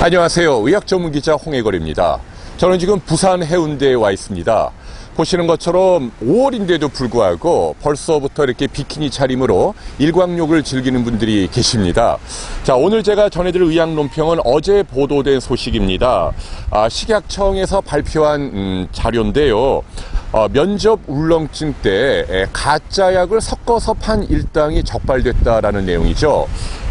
[0.00, 0.62] 안녕하세요.
[0.64, 2.20] 의학 전문 기자 홍해걸입니다.
[2.56, 4.70] 저는 지금 부산 해운대에 와 있습니다.
[5.16, 12.16] 보시는 것처럼 5월인데도 불구하고 벌써부터 이렇게 비키니 차림으로 일광욕을 즐기는 분들이 계십니다.
[12.62, 16.30] 자, 오늘 제가 전해드릴 의학 논평은 어제 보도된 소식입니다.
[16.70, 19.82] 아, 식약청에서 발표한 음, 자료인데요.
[20.30, 26.46] 어, 면접 울렁증 때 에, 가짜 약을 섞어서 판 일당이 적발됐다라는 내용이죠.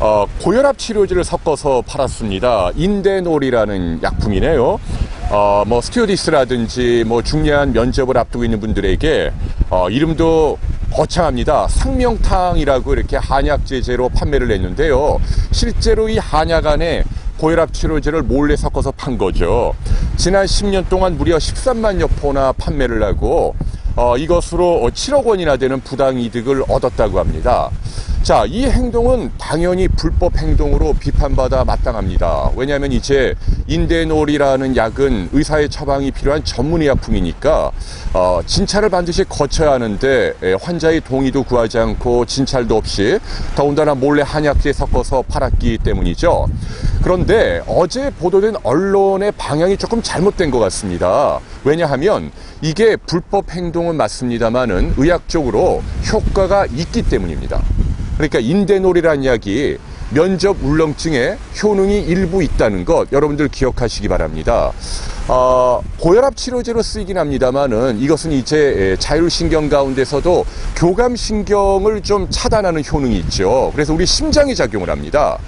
[0.00, 2.70] 어, 고혈압 치료제를 섞어서 팔았습니다.
[2.76, 4.78] 인데놀이라는 약품이네요.
[5.30, 9.32] 어, 뭐 스튜어디스라든지 뭐 중요한 면접을 앞두고 있는 분들에게
[9.70, 10.56] 어, 이름도
[10.92, 11.66] 거창합니다.
[11.68, 15.18] 상명탕이라고 이렇게 한약 제제로 판매를 했는데요.
[15.50, 17.02] 실제로 이 한약 안에
[17.38, 19.74] 고혈압 치료제를 몰래 섞어서 판 거죠.
[20.16, 23.56] 지난 10년 동안 무려 13만여 포나 판매를 하고
[23.96, 27.68] 어, 이것으로 7억 원이나 되는 부당 이득을 얻었다고 합니다.
[28.22, 32.50] 자, 이 행동은 당연히 불법 행동으로 비판받아 마땅합니다.
[32.56, 33.34] 왜냐하면 이제
[33.68, 37.70] 인데놀이라는 약은 의사의 처방이 필요한 전문의약품이니까
[38.12, 43.18] 어, 진찰을 반드시 거쳐야 하는데 에, 환자의 동의도 구하지 않고 진찰도 없이
[43.54, 46.48] 더군다나 몰래 한약재 섞어서 팔았기 때문이죠.
[47.02, 51.40] 그런데 어제 보도된 언론의 방향이 조금 잘못된 것 같습니다.
[51.64, 52.30] 왜냐하면
[52.60, 57.62] 이게 불법 행동은 맞습니다만은 의학적으로 효과가 있기 때문입니다.
[58.18, 59.78] 그러니까 인데놀이라는 약이
[60.10, 64.72] 면접 울렁증에 효능이 일부 있다는 것 여러분들 기억하시기 바랍니다.
[65.28, 70.46] 어, 고혈압 치료제로 쓰이긴 합니다만은 이것은 이제 자율신경 가운데서도
[70.76, 73.70] 교감신경을 좀 차단하는 효능이 있죠.
[73.74, 75.38] 그래서 우리 심장이 작용을 합니다.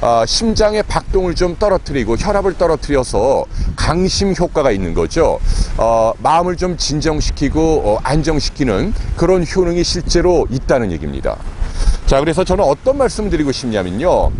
[0.00, 3.44] 아, 심장의 박동을 좀 떨어뜨리고 혈압을 떨어뜨려서
[3.76, 5.38] 강심 효과가 있는 거죠.
[5.76, 11.36] 어, 마음을 좀 진정시키고 어, 안정시키는 그런 효능이 실제로 있다는 얘기입니다.
[12.08, 14.32] 자, 그래서 저는 어떤 말씀 드리고 싶냐면요.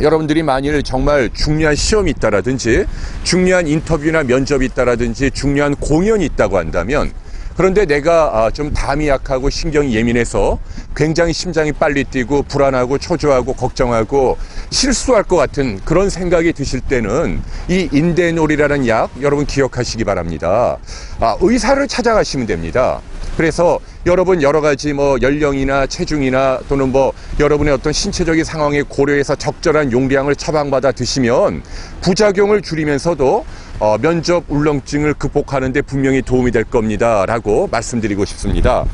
[0.00, 2.86] 여러분들이 만일 정말 중요한 시험이 있다라든지
[3.24, 7.10] 중요한 인터뷰나 면접이 있다라든지 중요한 공연이 있다고 한다면
[7.56, 10.58] 그런데 내가 아, 좀 담이 약하고 신경이 예민해서
[10.96, 14.38] 굉장히 심장이 빨리 뛰고 불안하고 초조하고 걱정하고
[14.70, 20.78] 실수할 것 같은 그런 생각이 드실 때는 이 인데놀이라는 약 여러분 기억하시기 바랍니다.
[21.20, 23.00] 아, 의사를 찾아가시면 됩니다.
[23.36, 29.92] 그래서 여러분 여러 가지 뭐 연령이나 체중이나 또는 뭐 여러분의 어떤 신체적인 상황에 고려해서 적절한
[29.92, 31.62] 용량을 처방받아 드시면
[32.00, 33.44] 부작용을 줄이면서도
[33.80, 38.84] 어, 면접 울렁증을 극복하는 데 분명히 도움이 될 겁니다 라고 말씀드리고 싶습니다.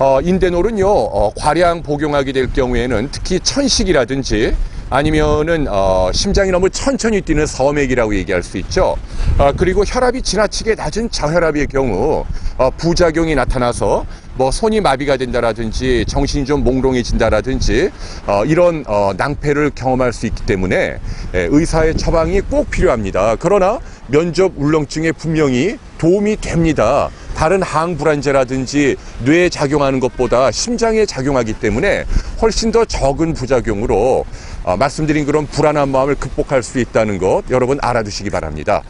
[0.00, 4.56] 어, 인데놀은요 어, 과량 복용하게 될 경우에는 특히 천식이라든지
[4.90, 8.96] 아니면은 어, 심장이 너무 천천히 뛰는 서맥이라고 얘기할 수 있죠.
[9.38, 12.24] 어, 그리고 혈압이 지나치게 낮은 저혈압의 경우
[12.58, 14.04] 어, 부작용이 나타나서
[14.36, 17.90] 뭐 손이 마비가 된다라든지 정신이 좀 몽롱해진다라든지
[18.26, 20.98] 어, 이런 어, 낭패를 경험할 수 있기 때문에
[21.34, 23.36] 예, 의사의 처방이 꼭 필요합니다.
[23.38, 23.78] 그러나
[24.08, 27.08] 면접 울렁증에 분명히 도움이 됩니다.
[27.34, 32.04] 다른 항불안제라든지 뇌에 작용하는 것보다 심장에 작용하기 때문에
[32.40, 34.24] 훨씬 더 적은 부작용으로
[34.64, 38.82] 어, 말씀드린 그런 불안한 마음을 극복할 수 있다는 것 여러분 알아두시기 바랍니다.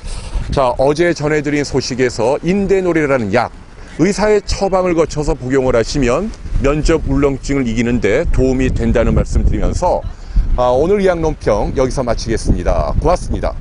[0.52, 3.50] 자, 어제 전해드린 소식에서 인데놀이라는 약
[3.98, 6.30] 의사의 처방을 거쳐서 복용을 하시면
[6.62, 10.02] 면접 울렁증을 이기는데 도움이 된다는 말씀 드리면서
[10.56, 12.94] 아, 오늘 의학 논평 여기서 마치겠습니다.
[13.00, 13.54] 고맙습니다.